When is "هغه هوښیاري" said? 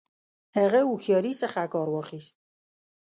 0.57-1.33